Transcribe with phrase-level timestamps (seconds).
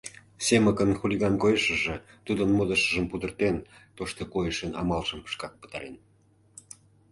[0.47, 1.95] Семыкын хулиган койышыжо
[2.25, 3.55] тудын модышыжым пудыртен,
[3.97, 5.95] тошто койышын амалжым шкак пытарен.